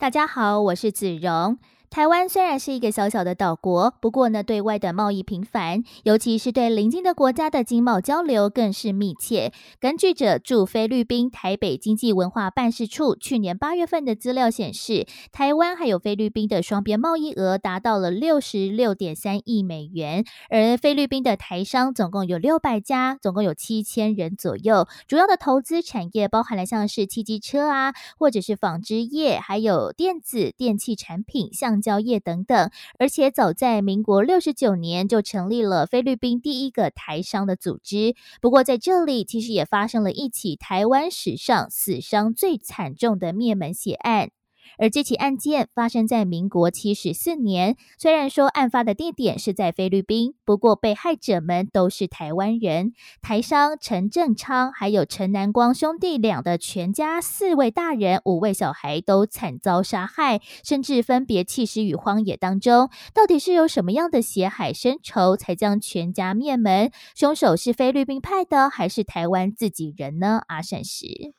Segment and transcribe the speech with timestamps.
[0.00, 1.58] 大家好，我是子荣。
[1.90, 9.52] 台湾虽然是一个小小的岛国，不过呢，对外的贸易频繁，尤其是对邻近的国家的经贸交流更是密切。
[9.80, 24.86] 根据着驻菲律宾台北经济文化办事处去年八月份的资料显示，台湾还有菲律宾的双边贸易额达到了六十六点三亿美元，而菲律宾的台商总共有六百家，总共有七千人左右。
[25.06, 31.77] 主要的投资产业包含了像是汽机车啊，或者是纺织业，还有电子电器产品，像。
[31.80, 38.14] 交业等等，而且早在民国六十九年就成立了菲律宾第一个台商的组织。
[38.40, 44.30] 不过在这里，其实也发生了一起台湾史上死伤最惨重的灭门血案。
[44.78, 52.92] 而这起案件发生在民国七十四年，虽然说案发的地点是在菲律宾，不过被害者们都是台湾人。
[53.20, 62.88] 台商陈正昌还有陈南光兄弟俩的全家四位大人、五位小孩都惨遭杀害，甚至分别弃尸于荒野当中。
[63.12, 66.92] 到底是有什么样的血海深仇，才将全家灭门？
[67.16, 70.42] 凶手是菲律宾派的，还是台湾自己人呢？
[70.46, 71.34] 阿善石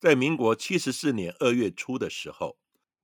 [0.00, 2.56] 在民国七十四年二月初的时候。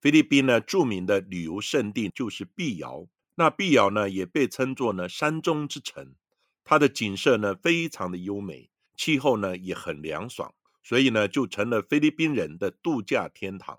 [0.05, 3.07] 菲律宾呢，著名的旅游胜地就是碧瑶。
[3.37, 6.15] 那碧瑶呢，也被称作呢山中之城。
[6.63, 10.53] 它的景色呢，非常的优美，气候呢也很凉爽，
[10.83, 13.79] 所以呢，就成了菲律宾人的度假天堂。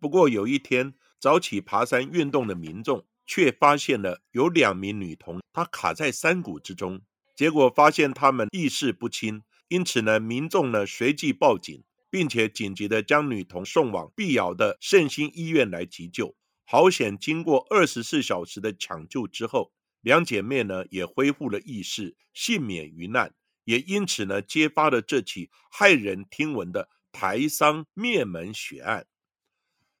[0.00, 7.02] 不过有一天，早起爬山运动的民众却发现了有两名女童，她卡在山谷之中，
[7.36, 11.84] 结果发现她们意识不清，因此呢，民众呢随即报警。
[12.10, 16.36] 并且紧急的将女童送往碧瑶的圣心医院来急救。
[16.64, 23.34] 好险，经过二十四小时的抢救之后，两姐妹呢也恢复了意识，幸免于难。
[23.64, 29.06] 也因此呢，揭发了这起骇人听闻的台商灭门血案。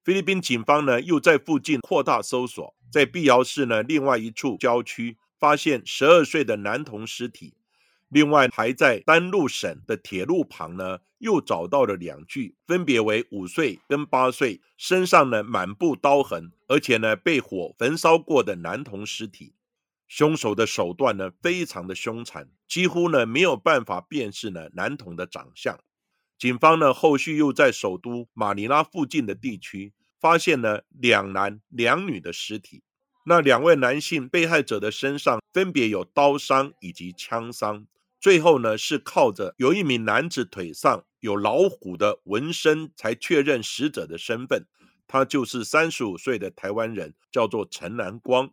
[0.02, 7.57] 菲律宾警方呢又在附近扩大搜索，在碧瑶市呢另外一处郊区发现十二岁的男童尸体。
[8.08, 19.54] 另外，还在丹路省的铁路旁呢，又找到了两具，分别为五岁跟八岁，身上呢满布刀痕，而且呢被火焚烧过的男童尸体。
[20.06, 25.78] 凶手的手段呢非常的凶残，几乎呢没有办法辨识呢男童的长相。
[26.38, 32.82] 警方呢后续又在首都马尼拉附近的地区发现了两男两女的尸体。
[33.26, 37.86] 那两位男性被害者的身上分别有刀伤以及枪伤。
[38.20, 44.66] 最后呢，是靠着有一名男子腿上有老虎的纹身，才确认死者的身份。
[45.06, 48.50] 他就是三十五岁的台湾人，叫做陈南光。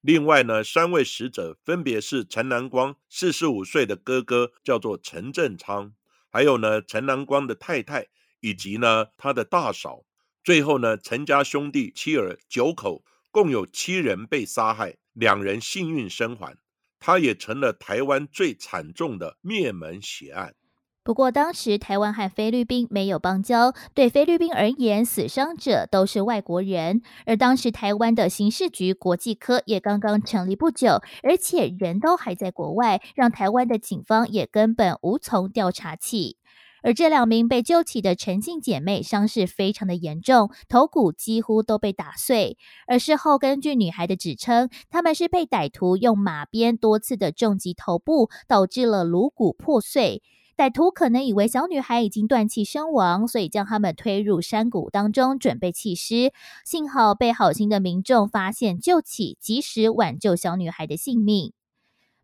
[0.00, 5.92] 另外呢，三位死者分别是陈南光四十五岁的哥哥，叫做陈正昌，
[6.30, 8.06] 还有呢陈南光的太太，
[8.40, 10.04] 以及呢他的大嫂。
[10.42, 16.56] 最后呢，陈家兄弟妻儿九口，共有七人被杀害，两人幸运生还。
[17.00, 20.54] 他也成了台湾最惨重的灭门血案。
[21.02, 27.00] 不过，当时台湾和菲律宾没有邦交，对菲律宾而言，死伤者都是外国人。
[27.24, 36.36] 而当时台湾的刑事局国际科也刚刚成立不久，而且人都还在国外，让台湾的警方也根本无从调查起。
[36.82, 42.56] 而这两名被救起的陈姓姐妹伤势非常的严重，头骨几乎都被打碎。
[42.86, 50.22] 而事后根据女孩的指称，他们是被歹徒用马鞭多次的重击头部，导致了颅骨破碎。
[50.56, 56.32] 歹徒可能以为小女孩已经断气身亡，所以将他们推入山谷当中准备弃尸。
[56.66, 61.54] 幸好被好心的民众发现救起，及时挽救小女孩的性命。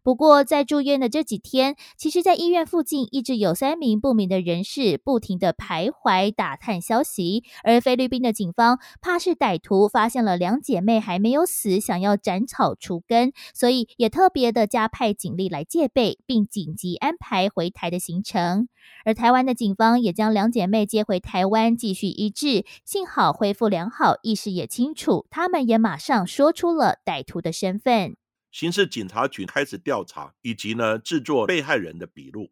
[0.07, 7.43] 不过，在住院的这几天，其实，在医院附近一直有三名不明的人士不停的徘徊打探消息。
[7.65, 18.69] 而菲律宾的警方怕是歹徒发现了两姐妹还没有死，想要斩草除根，所以也特别的加派警力来戒备，并紧急安排回台的行程。
[19.05, 28.15] 而台湾的警方也将两姐妹接回台湾继续医治，幸好恢复良好，意识也清楚，他们也马上说出了歹徒的身份。
[28.57, 32.51] 刑事警察局开始调查，以及呢制作被害人的笔录，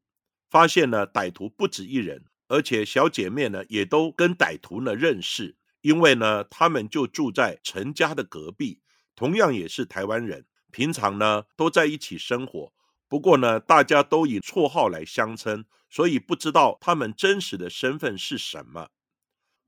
[0.50, 8.82] 发现呢歹徒不止一人，而且小姐妹呢也都跟歹徒呢认识，因为呢，他们就住在陈家的隔壁，
[9.16, 12.74] 同样也是台湾人，平常呢都在一起生活。
[13.08, 18.90] 不过呢，大家都以绰号来相称，所以不知道他们真实的身份是什么。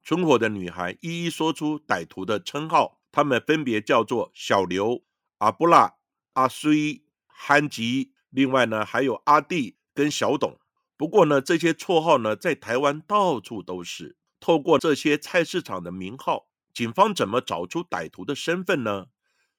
[0.02, 5.02] 存活的女孩一一说出歹徒的称号，他们分别叫做小刘、
[5.38, 5.94] 阿布拉、
[6.36, 10.58] 阿衰、憨吉，另外呢还有阿弟跟小董。
[10.98, 14.16] 不过呢，这些绰号呢在台湾到处都是。
[14.38, 19.06] 透过这些菜市场的名号，警方怎么找出歹徒的身份呢？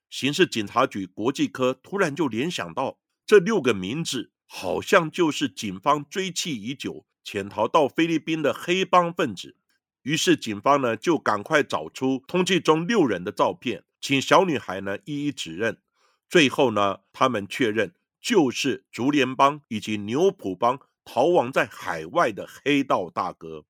[0.09, 9.57] 刑事警察局国际科突然就联想到，这六个名字好像就是警方追缉已久、潜逃到菲律宾的黑帮分子。
[10.03, 15.81] 于是警方呢就赶快找出通缉中六人的照片，请小女孩呢一一指认。
[16.29, 23.65] 最后呢，他们确认就是竹联帮以及牛埔帮逃亡在海外的黑道大哥。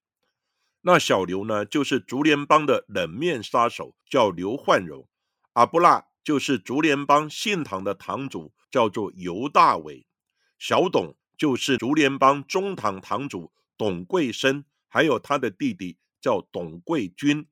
[0.81, 5.07] 那小刘呢，就是竹联帮的冷面杀手，叫刘焕荣；
[5.53, 10.05] 阿布拉就是竹联帮信堂的堂主，叫做尤大伟；
[10.57, 17.47] 小董就是竹联帮中堂堂主董贵生，还有他的弟弟叫董贵军。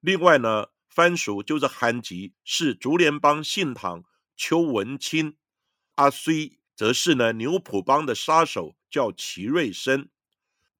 [0.00, 4.04] 另外呢，番薯就是韩吉，是竹联帮信堂
[4.38, 5.32] 邱文清；
[5.96, 10.08] 阿虽则是呢牛埔帮的杀手，叫齐瑞生。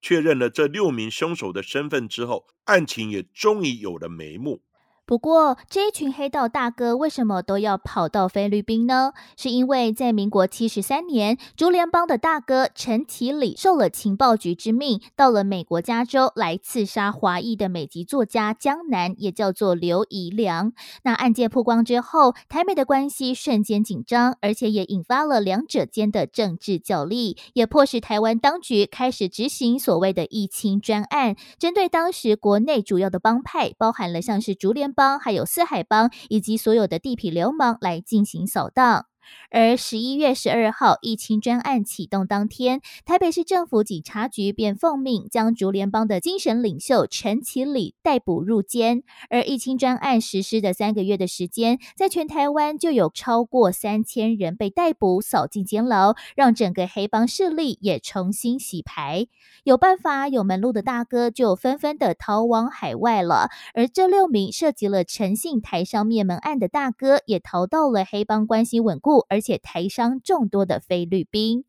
[0.00, 4.62] 确认了这六名凶手的身份之后，案情也终于有了眉目。
[5.08, 9.14] 不过，这一群黑道大哥为什么都要跑到菲律宾呢？
[9.38, 20.74] 是因为在民国七十三年，竹联帮的大哥陈其礼受了情报局之命，到了美国加州来刺杀华裔的美籍作家江南，也叫做刘宜良。
[21.04, 34.92] 那案件曝光之后，台美的关系瞬间紧张，而且也引发了两者间的政治角力，也迫使台湾当局开始执行所谓的“疫情专案”，针对当时国内主要的帮派，包含了像是竹联。
[34.98, 39.06] 帮还有四海帮以及所有的地痞流氓来进行扫荡。
[39.50, 49.02] 而十一月十二号，疫情专案启动当天，台北市政府警察局便奉命将竹联帮的精神领袖陈其礼逮捕入监。
[49.30, 59.28] 而疫情专案实施的三个月的时间，在全台湾就有超过三千人被逮捕、扫进监牢，让整个黑帮势力也重新洗牌。
[59.64, 63.48] 有办法、有门路的大哥就纷纷的逃往海外了。
[63.72, 69.17] 而这六名涉及了陈姓台商灭门案的大哥，也逃到了黑帮关系稳固。
[69.28, 71.67] 而且台商众多的菲律宾。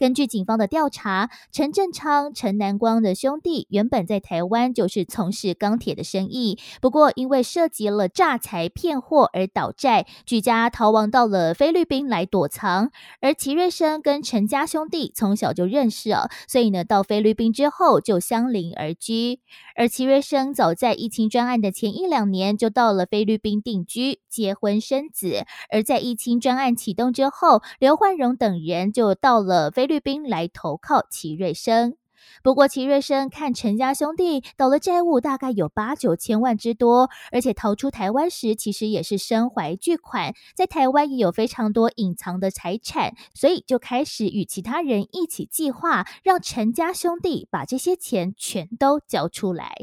[0.00, 12.90] 根据警方的调查，陈振昌、陈南光的兄弟原本在台湾就是从事钢铁的生意，不过因为涉及了诈财骗货而倒债，举家逃亡到了菲律宾来躲藏。
[13.20, 19.40] 而齐瑞生跟陈家兄弟从小就认识哦，所以呢，到菲律宾之后就相邻而居。
[19.76, 29.89] 而齐瑞生早在疫情专案的前一两年就到了菲律宾定居、结婚生子，而在疫情专案启动之后，刘焕荣等人就到了菲。
[29.90, 31.96] 菲律宾来投靠齐瑞生，
[32.44, 49.74] 不过齐瑞生看陈家兄弟倒了债务，大概有八九千万之多，而且逃出台湾时，其实也是身怀巨款，在台湾也有非常多隐藏的财产，所以就开始与其他人一起计划，让陈家兄弟把这些钱全都交出来。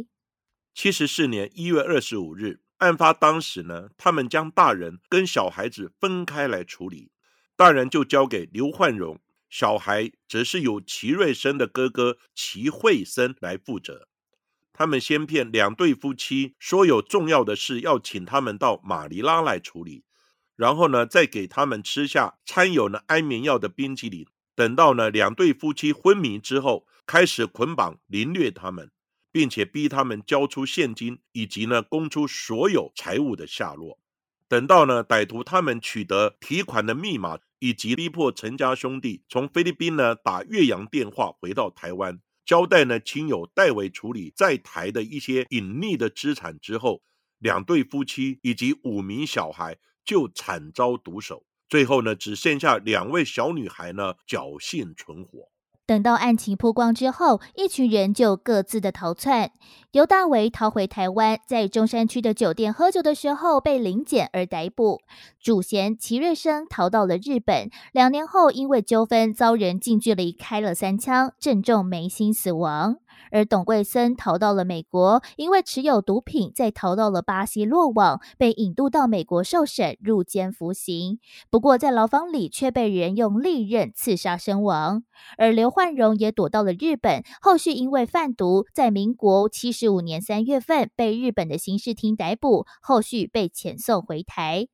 [0.74, 7.12] 七十四年一月二十五日，案发当时呢，他们将大人跟小孩子分开来处理，
[7.58, 9.20] 大人就交给刘焕荣。
[9.50, 14.08] 小孩则是由齐瑞生的哥哥齐惠生来负责。
[14.74, 20.04] 他们先骗两对夫妻说有重要的事要请他们到马尼拉来处理，
[20.56, 24.28] 然后呢，再给他们吃下掺有呢安眠药的冰淇淋。
[24.54, 28.92] 等到呢两对夫妻昏迷之后，开始捆绑凌虐他们，
[29.32, 34.00] 并且逼他们交出现金以及呢供出所有财物的下落。
[34.48, 37.40] 等到呢歹徒他们取得提款的密码。
[37.60, 47.02] 以及逼迫陈家兄弟从菲律宾呢打越洋电话回到台湾，交代呢亲友代为处理在台的一些隐匿的资产之后，
[47.40, 55.50] 两对夫妻以及五名小孩就惨遭毒手，最后呢只剩下两位小女孩呢侥幸存活。
[55.88, 59.52] 等到案情曝光之后，一群人就各自的逃窜。
[59.94, 65.00] 尤大为逃回台湾，在中山区的酒店喝酒的时候被临检而逮捕。
[65.42, 72.98] 主嫌齐瑞生逃到了日本，两年后因为纠纷遭人近距离开了三枪，正中眉心死亡。
[73.32, 81.20] 而董桂森逃到了美国，因为持有毒品，再逃到了巴西落网，被引渡到美国受审，入监服刑。
[81.50, 85.04] 不过在牢房里却被人用利刃刺杀身亡。
[85.38, 94.68] 而刘焕荣也躲到了日本，后续因为贩毒，在民国七十五年三月份被日本的刑事厅逮捕，后续被遣送回台。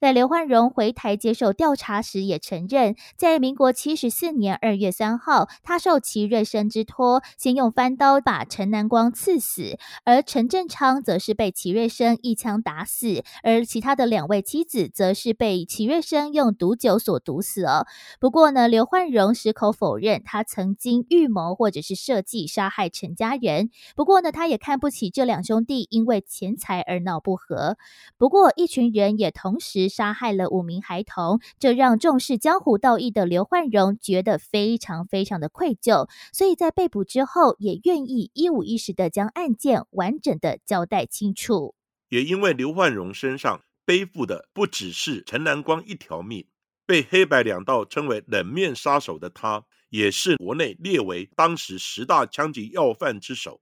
[0.00, 17.84] 在刘焕荣回台接受调查时，也承认，在民国七十四年二月三号，他受齐瑞生之托，先用翻刀把陈南光刺死，而陈振昌则是被齐瑞生一枪打死，而其他的两位妻子则是被齐瑞生用毒酒所毒死哦。
[18.20, 23.70] 不过呢，刘焕荣矢口否认他曾经预谋或者是设计杀害陈家人。
[23.96, 27.76] 不过呢，他也看不起这两兄弟因为钱财而闹不和。
[28.16, 29.87] 不过，一群人也同时。
[29.88, 41.74] 杀害了五名孩童，这让重视江湖道义的刘焕荣觉得非常非常的愧疚，所以在被捕之后，也愿意一五一十的将案件完整的交代清楚。
[42.08, 46.46] 也因为刘焕荣身上背负的不只是陈南光一条命，
[46.86, 53.60] 被黑白两道称为冷面杀手的他，也是国内列为当时十大枪击要犯之首。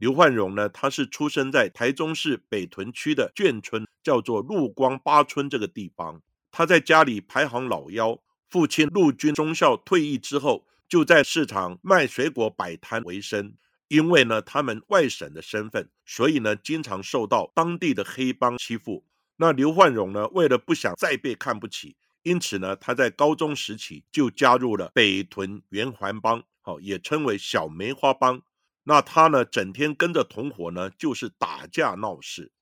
[0.00, 6.22] 刘焕荣呢，他是出生在台中市北屯区的眷村，叫做陆光八村这个地方。
[6.50, 13.52] 他在家里排行老幺，父亲陆军中校退役之后，就在市场卖水果摆摊为生。
[13.88, 19.04] 因为呢，他们外省的身份，所以呢，经常受到当地的黑帮欺负。
[19.36, 28.40] 那刘焕荣呢，为了不想再被看不起，因此呢，他在高中时期就加入了北屯圆环帮，好，也称为小梅花帮。
[28.84, 32.52] 那他呢，整天跟着同伙呢，就是打架闹事。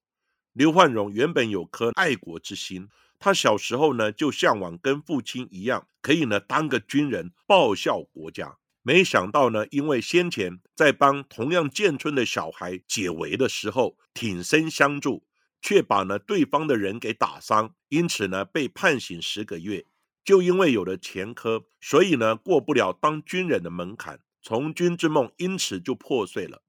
[0.52, 8.58] 刘焕荣原本有颗爱国之心，他小时候呢就向往跟父亲一样，可以呢当个军人报效国家。
[8.82, 15.24] 没想到呢，因为先前在帮同样建村的小孩解围的时候挺身相助，
[15.60, 19.84] 却把呢对方的人给打伤，因此呢被判刑十个月。
[20.24, 24.20] 就因为有了前科，所以呢过不了当军人的门槛。
[24.48, 26.62] 从军之梦因此就破碎了，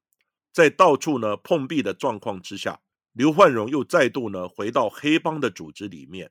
[0.51, 2.81] 在到处呢碰壁的状况之下，
[3.13, 6.29] 刘焕荣又再度呢回到黑帮的组织里面。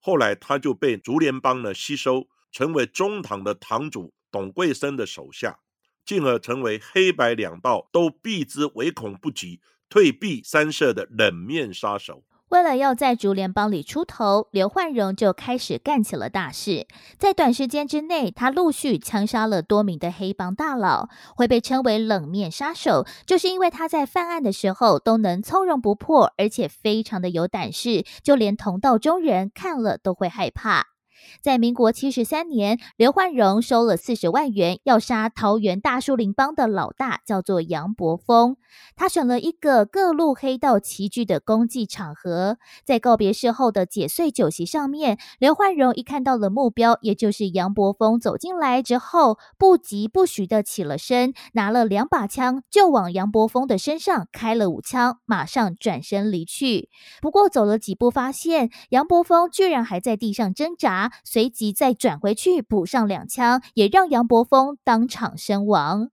[0.00, 5.60] 后来他就被竹联帮呢吸收，成为中堂的堂主董桂生的手下，
[6.04, 12.24] 进而成为黑白两道都避之唯恐不及、退避三舍的冷面杀手。
[12.50, 16.86] 为了要在竹联帮里出头，刘焕荣就开始干起了大事。
[17.18, 30.97] 在短时间之内，他陆续枪杀了多名的黑帮大佬，会被称为冷面杀手，就是因为他在犯案的时候都能从容不迫，而且非常的有胆识，就连同道中人看了都会害怕。
[31.40, 38.56] 在民国七十三年，刘焕荣收了四十万元，要杀桃园大树林帮的老大，叫做杨伯峰。
[38.96, 56.90] 他选了一个各路黑道齐聚的公祭场合，在告别式后的解碎酒席上面，刘焕荣一看到了目标，也就是杨伯峰走进来之后，不疾不徐的起了身，拿了两把枪就往杨伯峰的身上开了五枪，马上转身离去。
[57.22, 61.07] 不过走了几步，发现杨伯峰居然还在地上挣扎。
[61.24, 66.10] 随即再转回去补上两枪，也让杨伯峰当场身亡。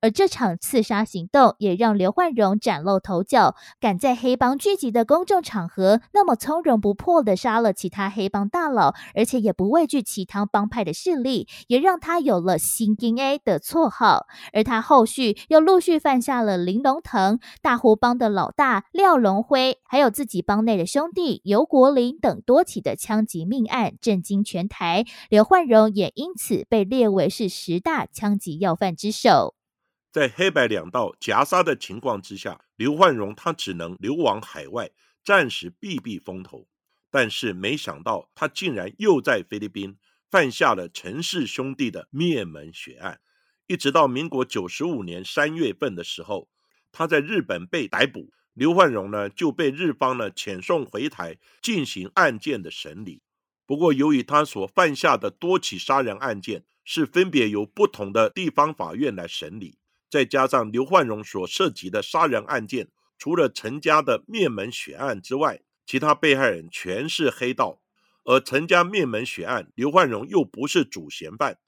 [0.00, 14.26] 而这场刺杀行动也让刘焕荣崭露头角，敢在黑帮聚集的公众场合那么从容不迫的杀了其他黑帮大佬，而且也不畏惧其他帮派的势力，也让他有了“新金 A” 的绰号。
[14.52, 25.04] 而他后续又陆续犯下了林龙腾、大湖帮的老大廖龙辉，还有自己帮内的兄弟尤国林等多起的枪击命案，震惊全台。
[25.28, 29.57] 刘焕荣也因此被列为是十大枪击要犯之首。
[30.18, 34.90] 在黑白两道夹杀的情况之下，刘焕荣他只能流亡海外，
[35.22, 36.66] 暂时避避风头。
[37.08, 39.96] 但是没想到，他竟然又在菲律宾
[40.28, 43.20] 犯下了陈氏兄弟的灭门血案。
[43.68, 46.48] 一直到民国九十五年三月份的时候，
[46.90, 53.22] 他在日本被逮捕，刘焕荣呢就被日方呢遣送回台进行案件的审理。
[53.64, 59.77] 不过，由于他所犯下的多起杀人案件是分别由不同的地方法院来审理。
[60.10, 62.88] 再加上刘焕荣所涉及的杀人案件，
[63.18, 67.80] 除了陈家的灭门血案之外，其他被害人全是黑道。
[68.24, 71.58] 而陈家灭门血案，刘焕荣又不是主嫌犯，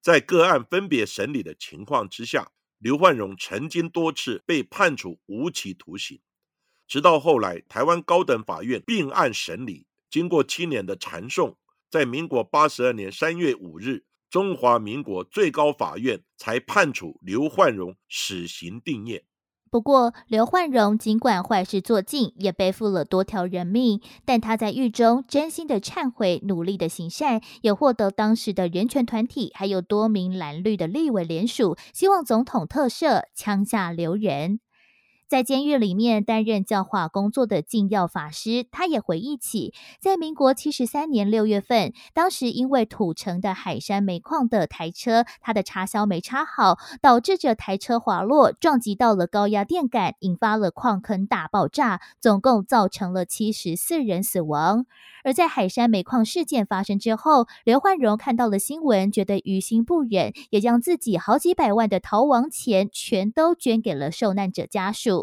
[0.00, 6.20] 在个案分别审理的情况之下，刘焕荣曾经多次被判处无期徒刑。
[6.88, 11.56] 直到后来，台湾高等法院并案审理，经过七年的缠讼，
[11.88, 19.22] 在民国八十二年三月五日，中华民国最高法院才判处刘焕荣死刑定谳。
[19.72, 34.58] 不过，刘焕荣尽管坏事做尽，也背负了多条人命，但他在狱中真心的忏悔，努力的行善，也获得当时的人权团体还有多名蓝绿的立委联署，希望总统特赦，枪下留人。
[35.30, 54.84] 在监狱里面担任教化工作的禁药法师，他也回忆起，在民国七十三年六月份，当时因为土城的海山煤矿的台车，它的插销没插好，导致着台车滑落，撞击到了高压电杆，引发了矿坑大爆炸，总共造成了七十四人死亡。
[55.22, 65.19] 而在海山煤矿事件发生之后，刘焕荣看到了新闻，觉得于心不忍，也将自己好几百万的逃亡钱全都捐给了受难者家属。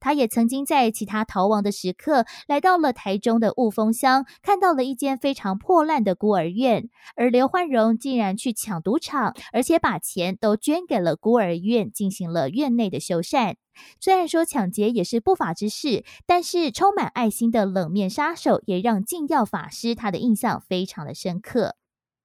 [0.00, 13.56] 他也曾经在其他逃亡的时刻，来到了台中的雾峰乡，看到了一间非常破烂的孤儿院，而刘焕荣竟然去抢赌场，而且把钱都捐给了孤儿院，进行了院内的修缮。
[13.98, 21.76] 虽然说抢劫也是不法之事，但是充满爱心的冷面杀手也让禁药法师他的印象非常的深刻。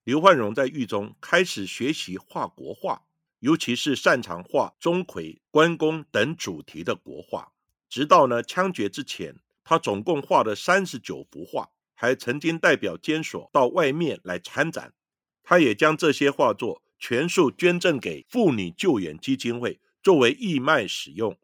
[0.03, 3.03] 刘焕荣在狱中开始学习画国画，
[3.39, 7.51] 尤其是擅长画钟馗、关公等主题的国画。
[7.89, 14.93] 直到呢枪决之前，他总共画了三十九幅画，还曾经代表监所到外面来参展。
[15.43, 19.79] 他也将这些画作全数捐赠给妇女救援基金会。
[20.03, 21.37] 作为义卖使用，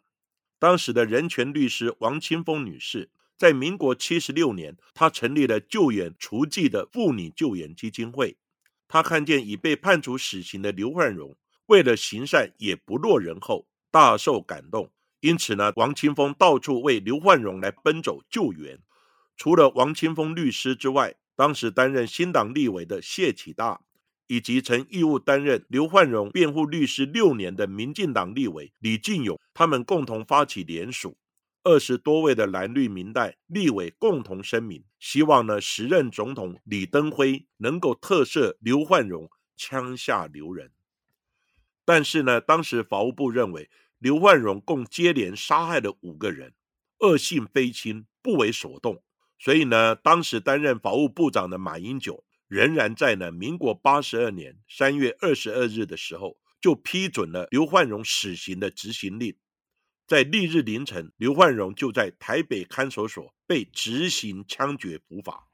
[0.57, 8.37] 当时的人权律师王清峰女士，在民国七十六年，她成立了救援除妓的妇女救援基金会。
[8.87, 11.35] 她看见已被判处死刑的刘焕荣，
[11.73, 14.91] 为了行善也不落人后，大受感动。
[15.21, 18.79] 因此呢，王清峰到处为刘焕荣来奔走救援。
[19.35, 23.81] 除了王清峰律师之外，当时担任新党立委的谢启大。
[24.27, 31.17] 以及曾义务担任刘焕荣辩护律师六年的民进党立委李进勇，他们共同发起联署，
[31.63, 40.71] 二十多位的蓝绿民代立委共同声明，希望呢时任总统李登辉能够特赦刘焕荣枪下留人。
[41.85, 46.53] 但是呢，当时法务部认为刘焕荣共接连杀害了五个人，
[46.99, 49.03] 恶性非轻，不为所动，
[49.37, 52.23] 所以呢，当时担任法务部长的马英九。
[52.47, 59.35] 仍然在呢，民国八十二年三月二十二日的时候，就批准了刘焕荣死刑的执行令。
[60.05, 65.47] 在翌日凌晨，刘焕荣就在台北看守所被执行枪决伏法。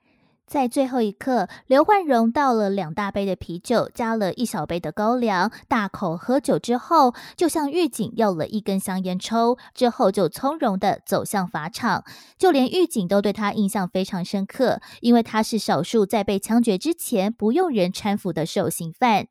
[0.50, 12.04] 在最后一刻，刘焕荣倒了两大杯的啤酒，加了一小杯的高粱，大口喝酒之后，就向狱警要了一根香烟抽，之后就从容的走向法场。
[12.40, 19.28] 就连狱警都对他印象非常深刻，因为他是少数在被枪决之前不用人搀扶的受刑犯。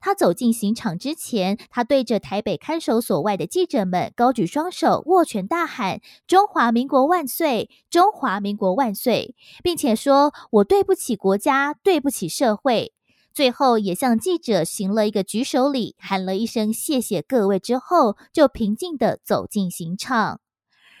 [0.00, 7.68] 他走进刑场之前，他对着台北看守所外的记者们高举双手，握拳大喊：“中华民国万岁！
[7.90, 12.92] 中华民国万岁！”并且说：“我对不起国家，对不起社会。”
[13.34, 20.40] 最后也向记者行了一个举手礼，喊了一声“谢谢各位”之后，就平静地走进刑场。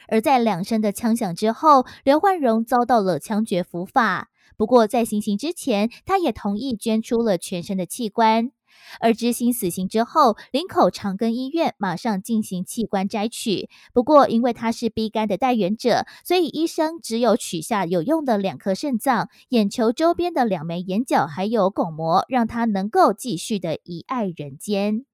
[0.06, 4.28] 而在两声的枪响之后，刘焕荣遭到了枪决伏法。
[4.56, 8.52] 不过在行刑之前，他也同意捐出了全身的器官。
[9.00, 13.68] 而执行死刑之后，林口长庚医院马上进行器官摘取。
[13.92, 25.04] 不过，因为他是 B 肝的代言者，所以医生只有取下有用的两颗肾脏、眼球周边的两枚眼角，还有巩膜，让他能够继续的遗爱人间。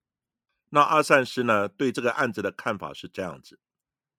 [0.69, 1.67] 那阿善师呢？
[1.67, 3.59] 对这个案子的看法是这样子：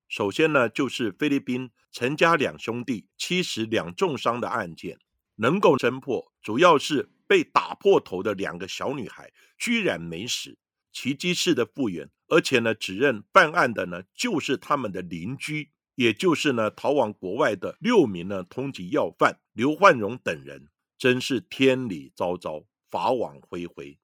[0.09, 4.99] 首先呢，就是菲律宾陈家两兄弟七十两重伤的案件
[5.37, 7.11] 能够侦破，主要是。
[7.27, 10.59] 被打破头的两个小女孩居然没死，
[10.93, 23.99] 奇迹式的复原，而且呢，指认犯案的呢就是他们的邻居，也就是呢逃往国外的六名呢通缉要犯刘焕荣等人，真是天理昭昭，法网恢恢。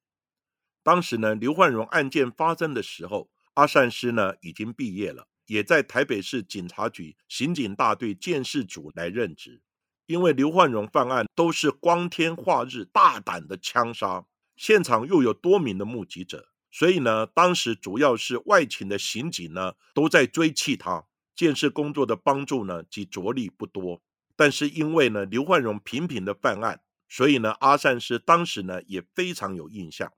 [0.83, 9.63] 当时呢，刘焕荣案件发生的时候，阿善师呢已经毕业了，也在台北市警察局刑警大队监视组来任职。
[10.13, 24.03] 因为刘焕荣犯案都是光天化日、大胆的枪杀，现场又有多名的目击者，所以呢，当时主要是外勤的刑警呢都在追缉他，建设工作的帮助呢及着力不多。
[24.37, 30.13] 但是因为呢刘焕荣频频的犯案，所以呢阿善师当时呢也非常有印象。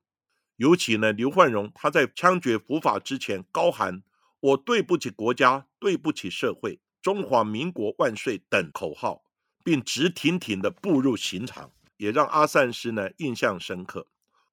[0.57, 4.03] 尤其呢刘焕荣他在枪决伏法之前高喊
[4.41, 9.24] “我对不起国家，对不起社会，中华民国万岁”等口号。
[9.65, 14.07] 并直挺挺地步入刑场，也让阿善师呢印象深刻。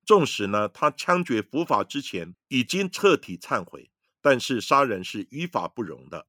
[0.03, 6.25] 纵使呢他枪决伏法之前已经彻底忏悔，但是杀人是于法不容的。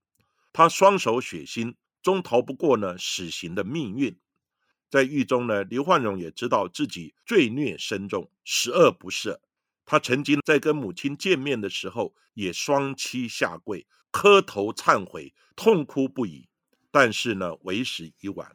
[0.53, 4.19] 他双手血腥，终逃不过呢死刑的命运。
[4.91, 9.39] 在狱中呢，刘焕荣也知道自己罪孽深重，十恶不赦。
[9.87, 16.49] 他曾经在跟母亲见面的时候，也双膝下跪，磕头忏悔，痛哭不已。
[16.91, 18.55] 但是呢，为时已晚。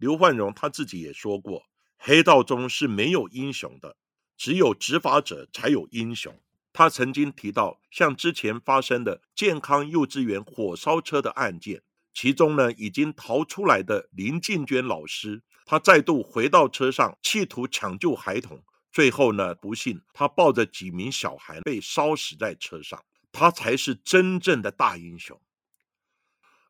[0.00, 1.66] 刘焕荣他自己也说过，
[1.98, 3.98] 黑道中是没有英雄的，
[4.34, 6.40] 只有执法者才有英雄。
[6.72, 11.82] 他曾经提到，像之前发生的健康幼稚园火烧车的案件，
[12.14, 15.42] 其中呢已经逃出来的林静娟老师。
[15.66, 23.04] 他再度回到车上，企图抢救孩童，最后呢，不幸他抱着几名小孩被烧死在车上。
[23.30, 25.38] 他才是真正的大英雄。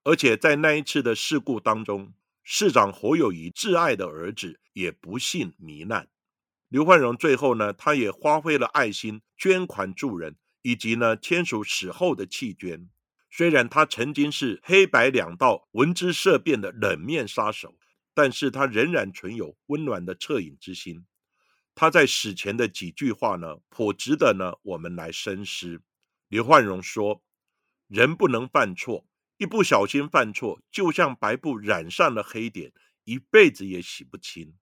[0.03, 2.13] 而且在那一次的事故当中，
[2.43, 6.09] 市长侯友谊挚爱的儿子也不幸罹难。
[6.69, 12.89] 刘焕荣最后呢，他也发挥了爱心，捐款助人，以及呢签署死后的弃捐。
[13.31, 17.77] 虽然他曾经是黑白两道闻之色变的冷面杀手。
[18.13, 21.07] 但是他仍然存有温暖的恻隐之心。
[21.77, 25.81] 他在死前的几句话呢，颇值得呢我们来深思。
[26.29, 27.23] 刘焕荣说
[27.87, 29.07] ：“人不能犯错，
[29.41, 32.75] 一不小心犯错，就像白布染上了黑点，
[33.05, 34.53] 一辈子也洗不清。”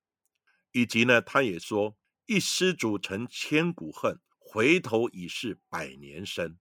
[0.71, 6.57] 以及呢，他也说：“一失足成千古恨，回头已是百年身。”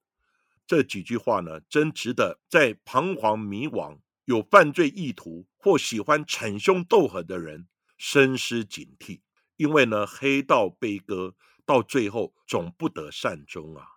[0.66, 4.00] 这几句话呢，真值得在彷徨迷惘。
[4.26, 7.68] 有犯罪意图或喜欢逞凶斗狠的人
[8.00, 9.22] 深思警惕，
[9.58, 11.36] 因为呢，黑道悲歌
[11.68, 13.97] 到最后总不得善终啊。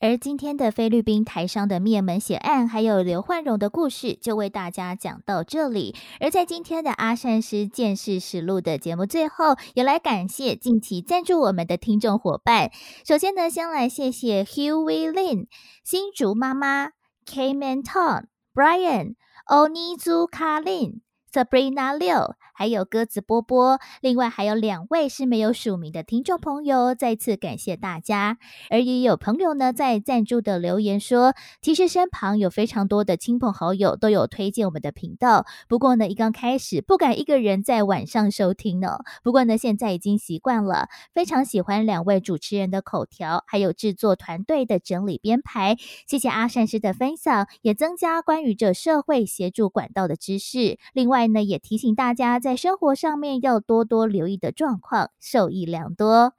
[0.00, 5.96] 而今天的菲律宾台商的灭门血案，还有刘焕荣的故事，就为大家讲到这里。
[6.20, 12.70] 而在今天的阿善师见识实录的节目最后，也来感谢近期赞助我们的听众伙伴。
[13.04, 15.46] 首先呢，先来谢谢 Hughie Lin、
[15.82, 16.90] 新竹妈妈、
[17.26, 19.14] K Man Tom、Brian。
[19.46, 21.00] 欧尼祖卡林、
[21.32, 28.36] Sabrina 六，还有鸽子波波，另外还有两位是没有署名的听众朋友，再次感谢大家。
[28.68, 45.76] 而也有朋友呢在赞助的留言说，其实身旁有非常多的亲朋好友都有推荐我们的频道，不过呢一刚开始不敢一个人在晚上收听呢，不过呢现在已经习惯了，非常喜欢两位主持人的口条，还有制作团队的整理编排。
[46.08, 50.76] 谢谢阿善师的分享，也增加关于这社会协助管道的知识。
[50.92, 56.32] 另外呢也提醒大家在在生活上面要多多留意的状况，受益良多。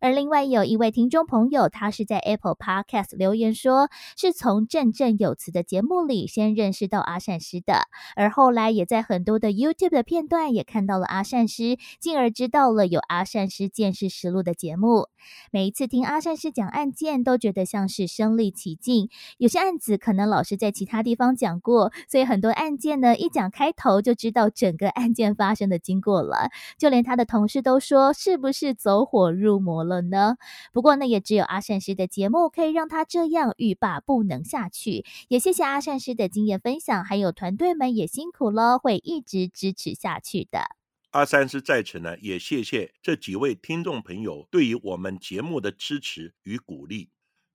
[0.00, 7.82] 而另外有一位听众朋友，他是在 Apple Podcast 留言说，是从振振有词的节目里先认识到阿善师的，
[8.14, 15.08] 而后来也在很多的 YouTube 的片段也看到了阿善师，进而知道了有阿善师见识实录的节目。
[15.50, 19.08] 每一次听阿善师讲案件，都觉得像是身临其境。
[19.38, 26.50] 有些案子可能老师在其他地方讲过，所以很多案件呢，一讲开头就知道整个案件发生的经过了。
[26.78, 30.36] 就连他的同事都说，是不是走火入魔了呢？
[30.72, 35.06] 不过呢，也只有阿善师的节目可以让他这样欲罢不能下去。
[35.28, 40.76] 也谢谢阿善师的经验分享，还有团队们也辛苦了，会一直支持下去的。
[41.12, 47.08] 阿三师在此呢，也谢谢这几位听众朋友对于我们节目的支持与鼓励。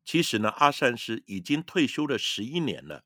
[0.04, 3.04] 其实呢，阿善师已经退休了十一年了，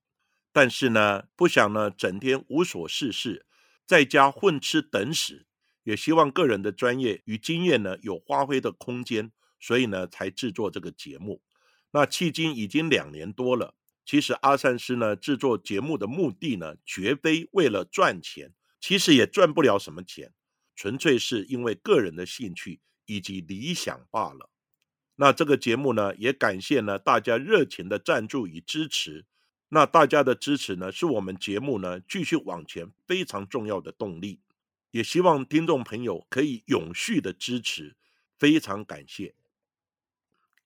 [0.53, 3.45] 但是呢，不想呢整天无所事事，
[3.85, 5.45] 在家混吃等死，
[5.85, 11.41] 也希望个人的专业与经验呢有发挥的空间，所以呢才制作这个节目。
[11.91, 20.33] 那迄今已经两年多了，其实阿三师呢制作节目的目的呢，绝非为了赚钱，其实也赚不了什么钱。
[20.75, 24.49] 纯粹是因为个人的兴趣以及理想罢了。
[25.15, 29.25] 那这个节目呢，也感谢呢大家热情的赞助与支持。
[29.69, 34.41] 那大家的支持呢，是我们节目呢继续往前非常重要的动力。
[34.95, 37.97] 也希望听众朋友可以永续的支持，
[38.39, 39.35] 非常感谢。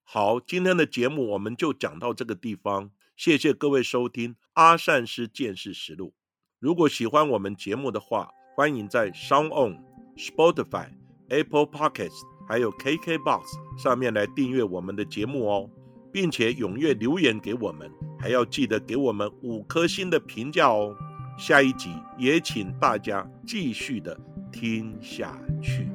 [0.03, 6.13] 好，今天的节目我们就讲到这个地方，谢谢各位收听阿善师见识实录。
[6.59, 9.83] 如果喜欢我们节目的话，欢迎在 Sound On。
[10.15, 10.89] Spotify、
[11.29, 15.67] Apple Podcasts 还有 KKBox 上面来订阅我们的节目哦，
[16.13, 20.95] 并且踊跃留言给我们，还要记得给我们五颗星的评价哦。
[21.39, 24.15] 下一集也请大家继续的
[24.51, 25.87] 听下去。